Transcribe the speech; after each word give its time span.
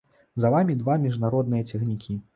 За 0.43 0.49
вамі 0.55 0.75
два 0.79 0.97
міжнародныя 1.05 1.69
цягнікі! 1.73 2.19